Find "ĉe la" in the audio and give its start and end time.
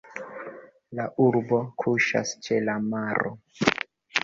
2.49-2.79